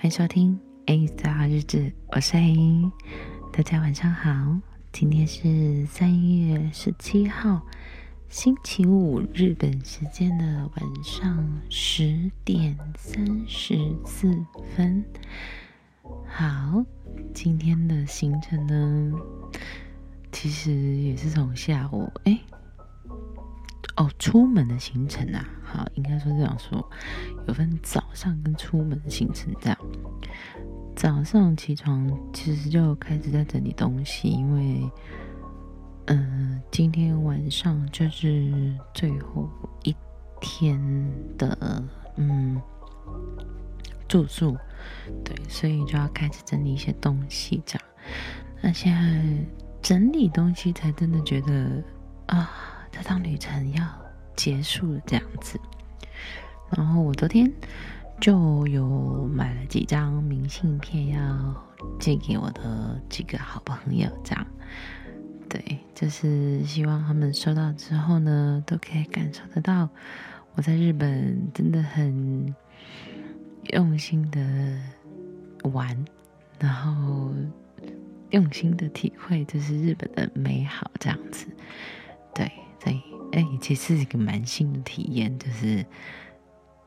[0.00, 0.56] 欢迎收听
[0.86, 2.92] A 的好日子，我是 A，
[3.52, 4.30] 大家晚上好。
[4.92, 7.66] 今天是三月十七号，
[8.28, 14.32] 星期五，日本时间的晚上十点三十四
[14.76, 15.04] 分。
[16.28, 16.84] 好，
[17.34, 19.18] 今天的行程呢，
[20.30, 22.38] 其实也是从下午哎。
[23.96, 26.88] 哦，出门的行程啊，好，应该说这样说，
[27.48, 29.78] 有分早上跟出门的行程这样。
[30.94, 34.90] 早上起床其实就开始在整理东西，因为，
[36.06, 39.48] 嗯、今天晚上就是最后
[39.82, 39.96] 一
[40.40, 40.78] 天
[41.38, 41.82] 的
[42.16, 42.60] 嗯
[44.06, 44.56] 住宿，
[45.24, 47.88] 对，所以就要开始整理一些东西这样。
[48.60, 49.22] 那现在
[49.80, 51.82] 整理东西才真的觉得
[52.26, 52.50] 啊。
[52.90, 53.84] 这趟旅程要
[54.34, 55.60] 结束了，这样子。
[56.76, 57.50] 然后我昨天
[58.20, 61.54] 就有买了几张明信片，要
[61.98, 64.46] 寄给我的几个好朋友，这样。
[65.48, 69.88] 对，就是希望他们收到之后呢，都可以感受得到
[70.54, 72.54] 我在日本真的很
[73.72, 74.78] 用心的
[75.70, 76.04] 玩，
[76.58, 77.32] 然后
[78.30, 81.46] 用心的体会，就是日本的美好，这样子。
[82.34, 82.50] 对。
[82.80, 85.84] 所以，哎，其实是一个蛮新的体验，就是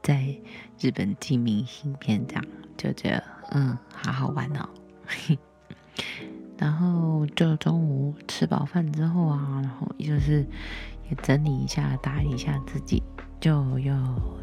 [0.02, 0.36] 在
[0.80, 2.44] 日本寄明信片，这样
[2.78, 4.70] 就觉得嗯，好好玩哦。
[6.58, 10.46] 然后就中午吃饱饭之后啊，然后就是
[11.10, 13.02] 也整理一下、打理一下自己，
[13.40, 13.94] 就又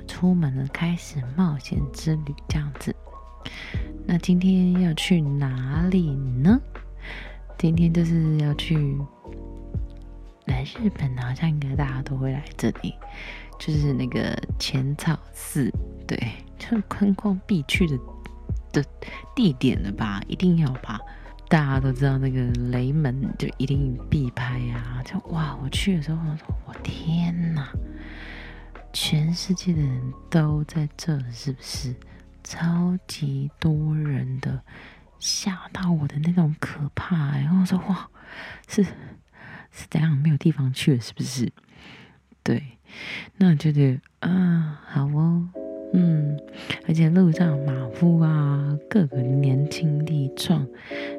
[0.06, 2.95] 出门了，开始冒险之旅这样子。
[4.06, 6.61] 那今天要去哪里呢？
[7.56, 8.97] 今天就是要去。
[10.47, 12.95] 来日本好像应该大家都会来这里，
[13.58, 15.73] 就是那个浅草寺，
[16.07, 16.19] 对，
[16.58, 17.98] 就观光必去的
[18.73, 18.85] 的
[19.35, 20.20] 地点了吧？
[20.29, 21.01] 一定要吧？
[21.48, 25.02] 大家都知道那个雷门就一定必拍啊！
[25.05, 27.69] 就哇，我去的时候我说，我天哪，
[28.92, 31.95] 全世界的人都在这，是不是？
[32.45, 34.63] 超级多人的，
[35.19, 38.08] 吓到我的那种可怕，然后我说哇，
[38.69, 38.86] 是。
[39.70, 41.52] 是这样，没有地方去了，是不是？
[42.43, 42.63] 对，
[43.37, 45.47] 那我觉得啊，好哦，
[45.93, 46.39] 嗯，
[46.87, 50.67] 而且路上马夫啊，各个年轻力壮，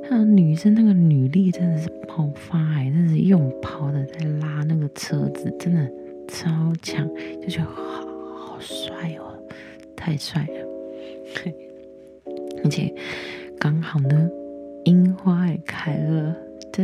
[0.09, 5.87] 还有女生那个女力真的是爆发哎，真是用跑的在拉那个车子，真的
[6.27, 7.07] 超强，
[7.41, 8.01] 就觉得好
[8.35, 9.37] 好帅哦，
[9.95, 11.53] 太帅了，
[12.63, 12.93] 而且
[13.59, 14.29] 刚好呢，
[14.85, 16.35] 樱花也开了，
[16.73, 16.83] 这。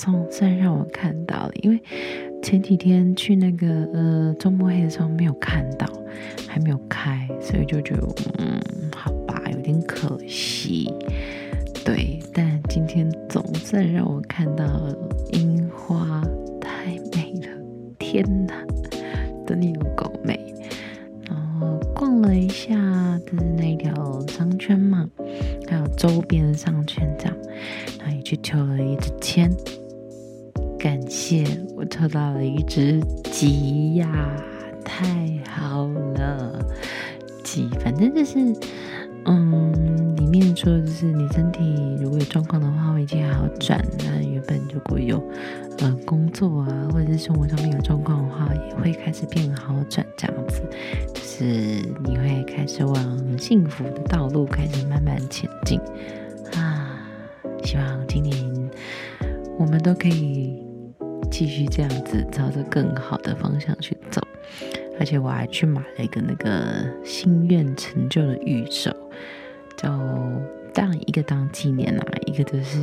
[0.00, 1.82] 总算让我看到了，因为
[2.42, 5.86] 前几天去那个呃周末黑的时候没有看到，
[6.46, 8.60] 还没有开，所以就觉得嗯，
[8.94, 10.92] 好吧，有点可惜。
[11.84, 14.64] 对，但今天总算让我看到
[15.32, 16.22] 樱花，
[16.60, 17.48] 太美了，
[17.98, 18.54] 天哪，
[19.46, 20.38] 真的有够美。
[21.28, 22.74] 然后逛了一下，
[23.26, 25.08] 就是那条商圈嘛，
[25.68, 27.36] 还有周边的商圈这样，
[27.98, 29.50] 然后也去抽了一支签。
[30.78, 31.44] 感谢
[31.76, 34.08] 我抽到了一只吉呀，
[34.84, 35.04] 太
[35.50, 36.64] 好了！
[37.42, 38.38] 吉，反正就是，
[39.24, 41.60] 嗯，里面说就是你身体
[42.00, 43.84] 如果有状况的话，会渐渐好转。
[43.98, 45.20] 那原本如果有
[45.78, 50.06] 呃工作啊，或者是生活上面有状况的话，也会开始变好转。
[50.16, 50.62] 这样子，
[51.12, 51.44] 就是
[52.04, 55.80] 你会开始往幸福的道路开始慢慢前进
[56.54, 57.02] 啊！
[57.64, 58.70] 希望今年
[59.58, 60.67] 我们都可以。
[61.30, 64.20] 继续这样子朝着更好的方向去走，
[64.98, 68.90] 而且我还去买了一个那个心愿成就的御守，
[69.76, 69.88] 就
[70.72, 72.78] 当一个当纪念啦，一个就是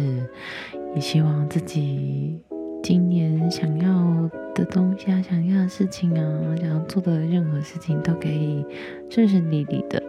[0.95, 2.39] 也希望自己
[2.81, 8.65] 今年想要的东西啊，想要的事情啊，想要做的任何事情都可以
[9.09, 10.01] 顺顺利利的，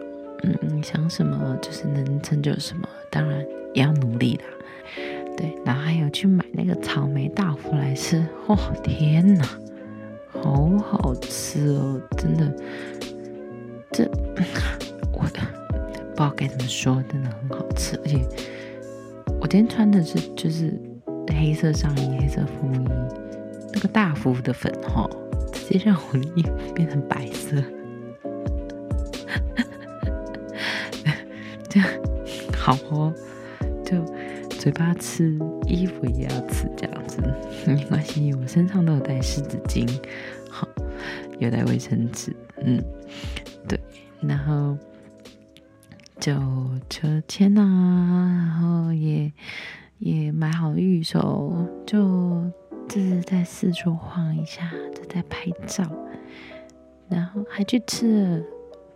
[0.43, 3.44] 嗯，想什么就是能成就什么，当然
[3.75, 4.44] 也要努力啦。
[5.36, 9.44] 对，然后还有去买那个草莓大福来吃，哦，天哪，
[10.32, 12.50] 好好吃哦，真的，
[13.92, 14.10] 这
[15.12, 15.40] 我的
[16.10, 18.18] 不知道该怎么说，真的很好吃，而且
[19.40, 20.72] 我今天穿的是就是
[21.28, 22.88] 黑色上衣、黑色风衣，
[23.74, 25.10] 那个大福的粉哈、哦，
[25.52, 27.54] 直接让我的衣服变成白色，
[31.68, 31.86] 这样
[32.56, 33.12] 好哦，
[33.84, 34.02] 就。
[34.66, 37.22] 嘴巴吃，衣服也要吃，这样子
[37.68, 38.34] 没关系。
[38.34, 39.88] 我身上都有带湿纸巾，
[40.50, 40.66] 好，
[41.38, 42.82] 有带卫生纸，嗯，
[43.68, 43.78] 对。
[44.20, 44.76] 然后
[46.18, 46.32] 就
[46.90, 49.32] 车签啊，然后也
[49.98, 52.42] 也买好预售，就
[52.88, 55.84] 就是在四处晃一下，就在拍照，
[57.08, 58.42] 然后还去吃了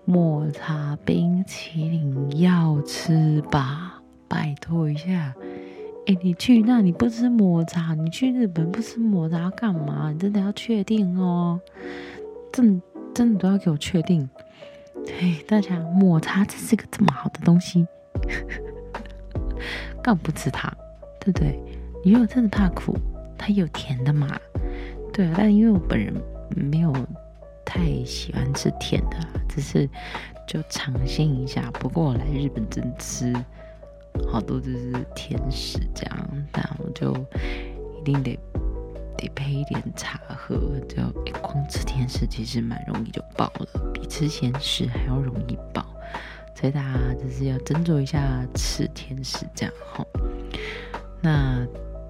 [0.04, 3.98] 抹茶冰淇淋，要吃吧？
[4.26, 5.34] 拜托一下，
[6.22, 10.10] 你去那你不吃抹茶，你去日本不吃抹茶干嘛？
[10.12, 11.60] 你真的要确定哦，
[12.52, 12.80] 真
[13.14, 14.28] 真的都要给我确定。
[15.18, 17.86] 嘿，大家，抹茶这是个这么好的东西，
[20.02, 20.72] 干不吃它？
[21.20, 21.58] 对不对？
[22.04, 22.96] 你如果真的怕苦，
[23.36, 24.28] 它有甜的嘛？
[25.12, 26.14] 对啊，但因为我本人
[26.54, 26.94] 没有
[27.64, 29.16] 太喜欢吃甜的，
[29.48, 29.88] 只是
[30.46, 31.70] 就尝鲜一下。
[31.72, 33.32] 不过我来日本真吃
[34.30, 37.12] 好多就是甜食这样，但我就
[37.98, 38.38] 一定得。
[39.16, 40.56] 得配一点茶喝，
[40.88, 40.96] 就
[41.42, 45.84] 光吃甜食其实蛮容易就饱了，比吃咸食还要容易饱，
[46.56, 50.06] 所以大家就是要斟酌一下吃甜食这样吼。
[51.20, 51.66] 那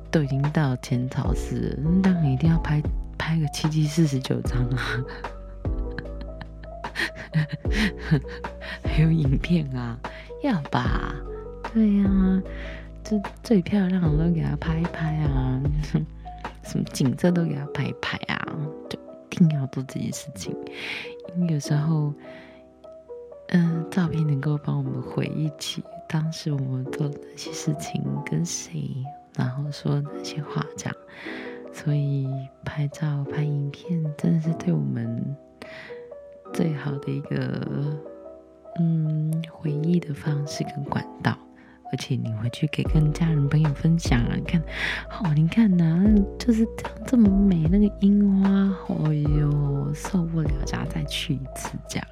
[0.08, 2.80] 都已经到浅草寺了，当然一定要拍
[3.18, 5.04] 拍个七七四十九张啊，
[8.86, 9.98] 还有影片啊，
[10.44, 11.12] 要吧？
[11.72, 12.42] 对呀、
[13.02, 15.62] 这最漂亮的都给他拍一拍啊。
[16.62, 18.46] 什么景色都给他拍一拍啊，
[18.88, 18.98] 就
[19.30, 20.54] 一定要做这件事情，
[21.34, 22.12] 因为有时候，
[23.48, 30.94] 嗯、照片能够帮我们回忆起当时我们做的那些事情，跟谁，然后说那些话，这样，
[31.72, 32.28] 所以
[32.64, 35.36] 拍照、拍影片真的是对我们
[36.52, 37.66] 最好的一个，
[38.78, 41.36] 嗯，回忆的方式跟管道。
[41.92, 44.34] 而且你回去可以跟家人朋友分享啊！
[44.36, 44.62] 你看，
[45.22, 46.04] 哦，你看呐、
[46.38, 48.48] 就是这样这么美那个樱花，
[48.86, 52.06] 哦哟，受不了，想要再去一次这样。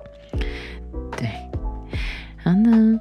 [1.17, 1.29] 对，
[2.43, 3.01] 然后呢，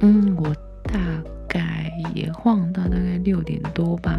[0.00, 0.54] 嗯，我
[0.84, 1.00] 大
[1.48, 4.18] 概也晃到大概六点多吧，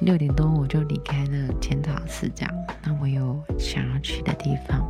[0.00, 2.54] 六点多我就离开了浅草寺这样。
[2.84, 4.88] 那我有想要去的地方。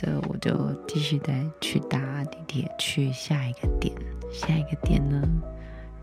[0.00, 0.54] 这我就
[0.86, 3.92] 继续再去搭地铁去下一个点，
[4.32, 5.20] 下一个点呢，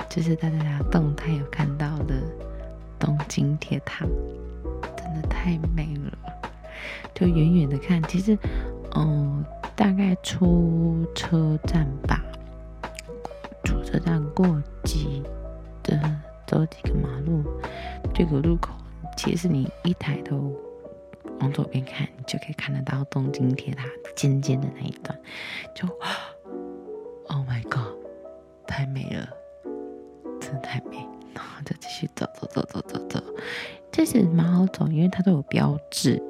[0.10, 2.22] 就是大家动态有看到的
[3.00, 4.06] 东京铁塔，
[4.98, 6.12] 真的太美了。
[7.14, 8.38] 就远远的看，其实，
[8.96, 9.42] 嗯，
[9.78, 12.22] 大概出车站吧，
[13.64, 15.24] 出车站过几
[15.82, 15.98] 的
[16.46, 17.46] 走几个马路，
[18.14, 18.74] 这个路口，
[19.16, 20.54] 其实你一抬头。
[21.40, 23.86] 往左边看，你就可以看得到东京铁塔
[24.16, 25.18] 尖尖的那一段，
[25.74, 25.88] 就，
[27.28, 27.96] Oh my God，
[28.68, 29.30] 太美了，
[30.40, 30.98] 真的太美。
[31.34, 33.22] 然后就继续走走走走走走，
[33.92, 36.24] 其实蛮好走，因为它都有标志。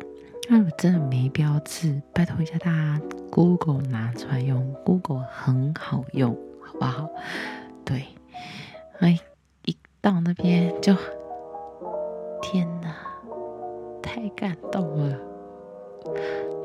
[0.50, 3.00] 那我真的没标志，拜托一下大家
[3.30, 6.36] ，Google 拿出来用，Google 很好用，
[6.66, 7.08] 好不好？
[7.86, 8.08] 对，
[8.98, 9.20] 哎，
[9.66, 10.96] 一到那边就，
[12.42, 12.96] 天哪！
[14.16, 15.20] 太感动了！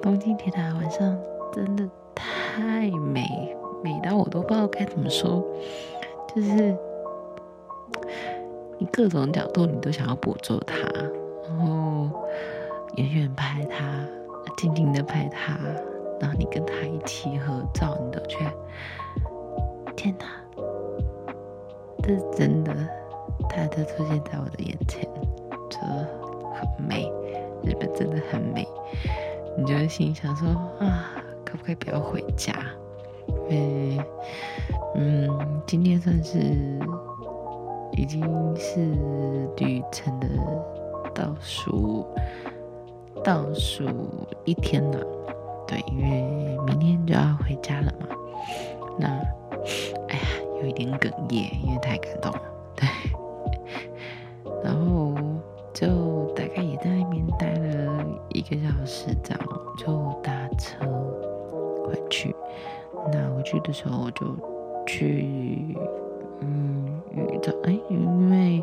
[0.01, 1.19] 东京铁塔晚上
[1.53, 5.45] 真的太美，美到我都不知道该怎么说。
[6.33, 6.77] 就是
[8.79, 10.77] 你各种角度你都想要捕捉它，
[11.43, 12.09] 然后
[12.95, 14.07] 远远拍它，
[14.57, 15.59] 近近的拍它，
[16.21, 20.27] 然后你跟它一起合照，你都觉得天哪，
[22.01, 22.73] 这是真的，
[23.49, 25.10] 它都出现在我的眼前，
[28.01, 28.67] 真的很美，
[29.59, 31.13] 你就心想说啊，
[31.45, 32.55] 可不可以不要回家？
[33.29, 34.05] 因为，
[34.95, 36.39] 嗯，今天算是
[37.93, 38.23] 已经
[38.57, 38.81] 是
[39.59, 40.27] 旅程的
[41.13, 42.07] 倒数
[43.23, 43.85] 倒数
[44.47, 45.07] 一天了。
[45.67, 48.17] 对，因为明天就要回家了嘛。
[48.99, 49.09] 那，
[50.09, 50.23] 哎呀，
[50.63, 52.43] 有一点哽咽，因为太感动了。
[52.75, 52.89] 对，
[54.65, 55.13] 然后
[55.75, 56.85] 就大概也在。
[56.91, 57.20] 待了
[58.41, 59.41] 一个小时，这样
[59.77, 60.83] 就搭车
[61.85, 62.35] 回去。
[63.13, 64.27] 那回去的时候，我就
[64.87, 65.77] 去，
[66.41, 67.03] 嗯，
[67.43, 68.63] 找哎，因为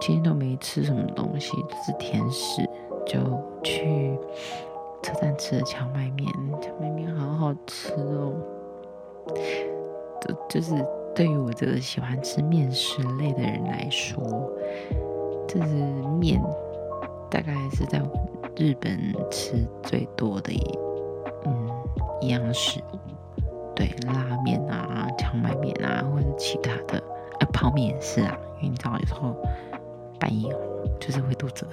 [0.00, 2.62] 今天都没吃什么东西，就是甜食，
[3.04, 3.18] 就
[3.62, 4.18] 去
[5.02, 6.26] 车站吃了荞麦面。
[6.58, 8.32] 荞麦面好好吃哦，
[10.22, 10.74] 就就是
[11.14, 14.50] 对于我这个喜欢吃面食类的人来说，
[15.46, 15.74] 就是
[16.18, 16.40] 面。
[17.30, 18.02] 大概是在
[18.60, 20.78] 日本吃最多的一
[21.46, 21.70] 嗯
[22.20, 22.98] 一样食物，
[23.74, 27.02] 对，拉面啊、荞麦面啊，或者其他的，
[27.40, 29.34] 呃，泡面也是啊，因为你知道有时候
[30.18, 30.54] 半夜
[31.00, 31.66] 就是会肚子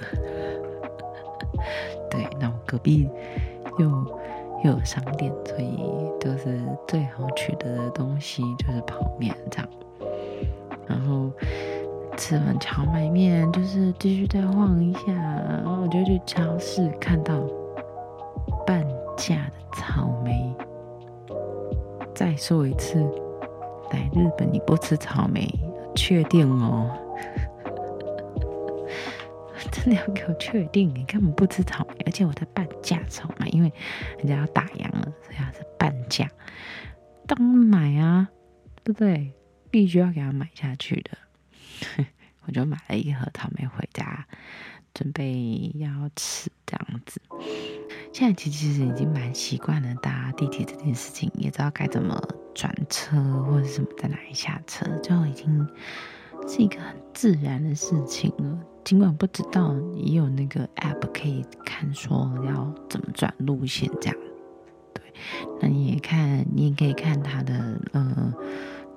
[2.10, 3.06] 对，那我隔壁
[3.78, 3.90] 又
[4.64, 5.78] 又有商店，所以
[6.18, 9.68] 就是最好取得的东西就是泡面这样。
[12.18, 17.40] 吃完荞麦面，就是继续再晃一下，然后我就去超市看到
[18.66, 18.84] 半
[19.16, 20.52] 价的草莓。
[22.14, 23.00] 再说一次，
[23.92, 25.48] 来日本你不吃草莓，
[25.94, 26.90] 确定哦？
[29.70, 30.92] 真的要给我确定？
[30.92, 33.72] 你根本不吃草莓，而且我在半价草莓，因为
[34.18, 36.28] 人家要打烊了，所以它是半价。
[37.28, 38.28] 当买啊，
[38.82, 39.32] 对不对？
[39.70, 41.10] 必须要给他买下去的。
[42.48, 44.26] 我就买了一盒草莓回家，
[44.94, 47.20] 准备要吃这样子。
[48.10, 52.18] 现在其实已经蛮习惯了搭地铁这件事情，也知道该怎么
[52.54, 55.68] 转车或者什么在哪里下车，就已经
[56.48, 58.58] 是一个很自然的事情了。
[58.82, 64.16] 尽管不知道，也有那个 app 可以看说要怎么转路线这样。
[64.94, 65.02] 对，
[65.60, 68.32] 那你也看，你也可以看它的呃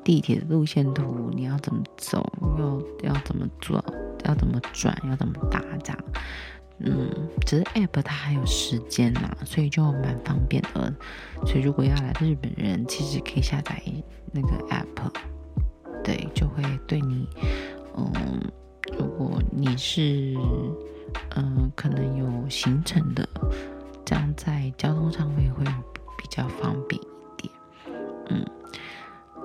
[0.03, 2.31] 地铁的路线图，你要怎么走，
[3.03, 3.84] 要要怎么做，
[4.25, 6.03] 要怎么转，要怎么搭这样。
[6.84, 7.08] 嗯，
[7.46, 10.91] 只是 app 它还有时间嘛，所以就蛮方便的。
[11.46, 13.79] 所以如果要来日本人，其实可以下载
[14.31, 15.12] 那个 app，
[16.03, 17.27] 对，就会对你，
[17.96, 18.12] 嗯，
[18.98, 20.36] 如果你是，
[21.36, 23.29] 嗯，可能有行程的，
[24.03, 25.63] 这样在交通上会会
[26.17, 27.53] 比较方便一点，
[28.29, 28.43] 嗯，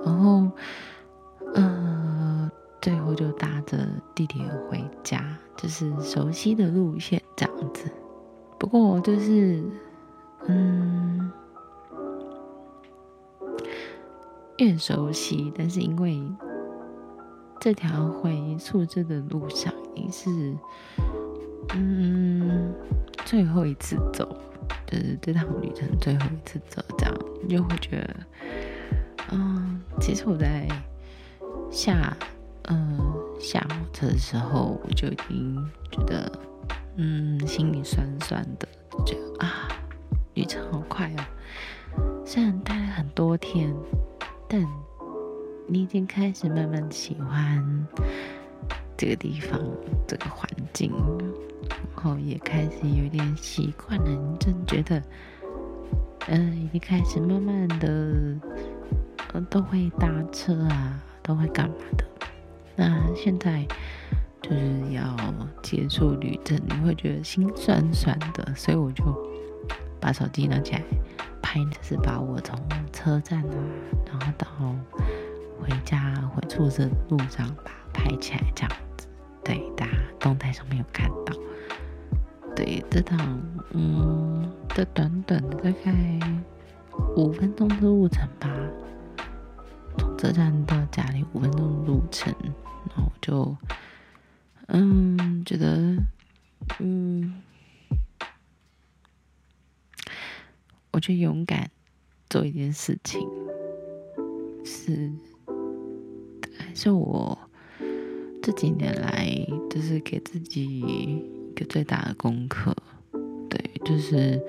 [0.07, 0.51] 然后，
[1.55, 3.77] 呃，最后就搭着
[4.15, 5.23] 地铁回家。
[5.59, 7.91] 就是熟悉的路线这样子，
[8.59, 9.65] 不过就是，
[10.47, 11.33] 嗯，
[14.59, 16.23] 越熟悉，但是因为
[17.59, 20.55] 这条回宿舍的路上也是，
[21.75, 22.75] 嗯，
[23.25, 24.29] 最后一次走，
[24.87, 28.15] 就是这趟旅程最后一次走，这样你就会觉得，
[29.31, 30.69] 嗯，其实我在
[31.71, 32.17] 下。
[32.69, 32.99] 嗯，
[33.39, 36.33] 下火车的时候，我就已经觉得，
[36.97, 38.67] 嗯，心里酸酸的，
[39.07, 39.69] 觉得啊，
[40.35, 41.25] 旅程好快哦。
[42.25, 43.73] 虽然待了很多天，
[44.49, 44.67] 但
[45.69, 47.87] 你已经开始慢慢喜欢
[48.97, 49.61] 这个地方、
[50.09, 50.93] 这个环境，
[51.69, 54.11] 然后也开始有点习惯了。
[54.11, 55.01] 你真觉得，
[56.27, 58.35] 嗯，已经开始慢慢的，
[59.43, 62.05] 都会搭车啊，都会干嘛的。
[62.75, 63.67] 那现在
[64.43, 65.17] 就是要
[65.63, 69.05] 结束旅程，你会觉得心酸酸的，所以我就
[70.01, 70.83] 把手机拿起来
[71.43, 72.59] 拍，就是把我从
[72.93, 73.57] 车站啊，
[74.07, 74.47] 然后到
[75.61, 79.09] 回家回宿舍的路上把它拍起来，这样子。
[79.43, 81.33] 对，大家动态上面有看到。
[82.55, 83.19] 对，这趟
[83.73, 85.93] 嗯，这短短的大概
[87.17, 88.49] 五分钟的路程吧。
[90.17, 92.35] 车站到家里五分钟的路程，
[92.89, 93.57] 然后就
[94.69, 95.95] 嗯觉得
[96.81, 97.43] 嗯，
[100.91, 101.71] 我就勇敢
[102.31, 103.21] 做一件事情，
[104.65, 105.13] 是
[106.59, 107.39] 还是我
[108.43, 109.29] 这几年来
[109.71, 111.23] 就是给自己一
[111.55, 112.75] 个最大的功课，
[113.51, 114.43] 对，就是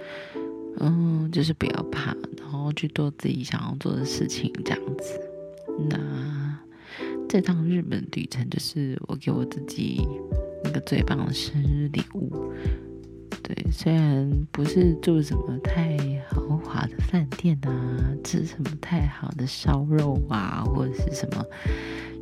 [0.80, 5.20] 嗯，就是不要怕，然后去做自己想要做的事情，这样子。
[5.90, 6.60] 那
[7.30, 10.02] 这趟日本旅程就是我给我自己
[10.64, 12.52] 一个最棒的生日礼物。
[13.44, 15.98] 对，虽然不是住什么太
[16.30, 17.72] 豪华的饭店啊，
[18.24, 21.46] 吃什么太好的烧肉啊，或者是什么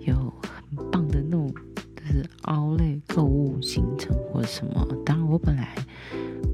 [0.06, 1.52] 有很棒的那种
[1.96, 4.88] 就是凹类购物行程或什么。
[5.06, 5.76] 当然，我本来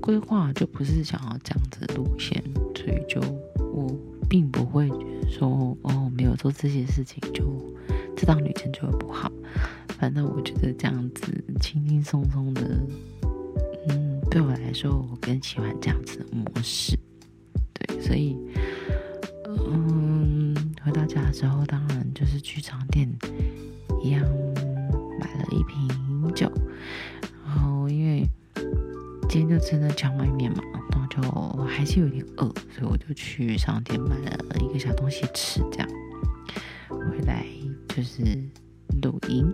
[0.01, 2.41] 规划就不是想要这样子的路线，
[2.75, 3.19] 所以就
[3.73, 3.89] 我。
[4.31, 4.89] 并不会
[5.29, 7.43] 说哦，没有做这些事情就
[8.15, 9.29] 这趟旅程就会不好。
[9.99, 12.61] 反正我觉得这样子轻轻松松的，
[13.89, 16.97] 嗯，对我来说我更喜欢这样子的模式。
[17.73, 18.37] 对，所以
[19.67, 23.11] 嗯，回到家的时候，当然就是去商店
[29.31, 30.61] 今天就吃了荞麦面嘛。
[30.91, 31.07] 然后
[31.57, 35.87] 就还是有点饿，所以我就去商店买了一个小东西吃，这样
[36.89, 37.45] 回来
[37.87, 38.21] 就是
[39.01, 39.45] 录音，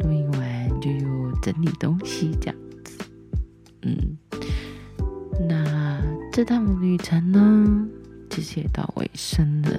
[0.00, 2.98] 录音完就又整理东西，这样子。
[3.80, 4.18] 嗯，
[5.48, 7.88] 那这趟旅程呢，
[8.28, 9.70] 其实也到尾声了。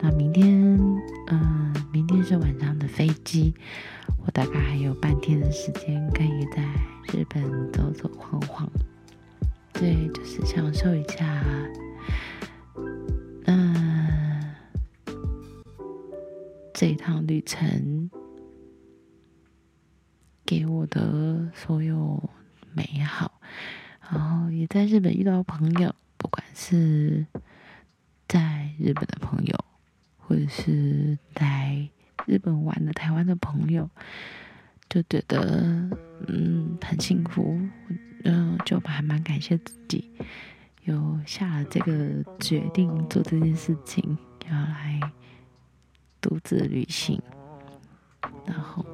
[0.00, 0.76] 那明天，
[1.28, 3.54] 嗯，明天是晚上的飞机，
[4.24, 6.64] 我大概还有半天的时间可以在。
[9.80, 11.42] 对就是享受一下
[13.46, 14.54] 嗯
[16.74, 18.10] 这一趟旅程
[20.44, 22.22] 给我的所有
[22.74, 23.40] 美好。
[24.00, 27.24] 然后也在日本遇到朋友不管是
[28.28, 29.64] 在日本的朋友
[30.18, 31.88] 或者是在
[32.26, 33.88] 日本玩的台湾的朋友
[34.90, 35.88] 就觉得
[36.28, 37.58] 嗯很幸福。
[38.70, 40.08] 就还蛮感谢自己
[40.84, 44.16] 有下了这个决定做这件事情，
[44.48, 45.00] 要来
[46.20, 47.20] 独自旅行，
[48.46, 48.86] 然后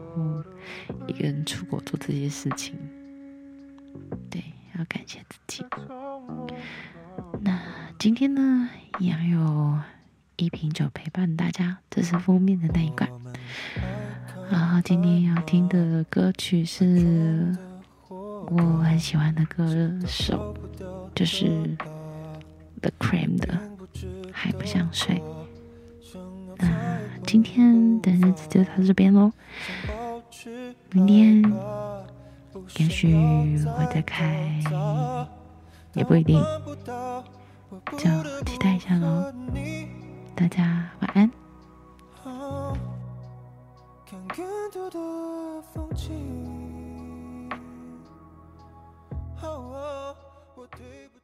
[1.06, 2.74] 一个人出国做这些事情，
[4.30, 4.42] 对，
[4.78, 5.62] 要感谢自己。
[7.42, 7.60] 那
[7.98, 9.78] 今天呢，一样有
[10.36, 13.10] 一瓶酒陪伴大家，这是封面的那一罐。
[14.50, 17.54] 然后今天要听的歌曲是
[18.48, 19.64] 我很喜欢的歌
[20.06, 20.54] 手，
[21.14, 21.46] 就是
[22.80, 23.58] The Cream 的
[24.32, 25.16] 《还不想睡》。
[26.58, 29.32] 那今天的日子就到这边喽，
[30.92, 31.42] 明天
[32.78, 33.14] 也许
[33.66, 34.62] 会再开，
[35.94, 36.40] 也不一定，
[37.98, 38.08] 就
[38.44, 39.32] 期待一下喽。
[40.34, 41.30] 大家晚安。
[49.42, 50.16] 哦，
[50.54, 51.15] 我对不。